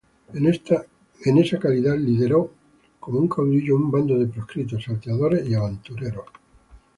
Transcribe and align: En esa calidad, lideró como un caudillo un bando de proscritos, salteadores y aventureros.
En 0.33 1.37
esa 1.37 1.59
calidad, 1.59 1.95
lideró 1.95 2.51
como 2.99 3.19
un 3.19 3.27
caudillo 3.27 3.75
un 3.75 3.91
bando 3.91 4.17
de 4.17 4.25
proscritos, 4.25 4.83
salteadores 4.83 5.47
y 5.47 5.53
aventureros. 5.53 6.25